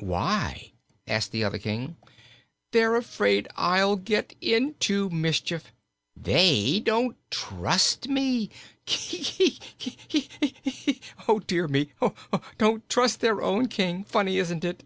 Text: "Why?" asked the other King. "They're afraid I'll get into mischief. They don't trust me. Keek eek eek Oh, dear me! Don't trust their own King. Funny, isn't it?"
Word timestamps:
"Why?" 0.00 0.72
asked 1.06 1.30
the 1.30 1.44
other 1.44 1.60
King. 1.60 1.96
"They're 2.72 2.96
afraid 2.96 3.46
I'll 3.54 3.94
get 3.94 4.34
into 4.40 5.08
mischief. 5.10 5.72
They 6.16 6.80
don't 6.80 7.16
trust 7.30 8.08
me. 8.08 8.50
Keek 8.86 9.40
eek 9.86 10.30
eek 10.42 11.00
Oh, 11.28 11.38
dear 11.38 11.68
me! 11.68 11.92
Don't 12.58 12.88
trust 12.88 13.20
their 13.20 13.40
own 13.40 13.68
King. 13.68 14.02
Funny, 14.02 14.38
isn't 14.38 14.64
it?" 14.64 14.82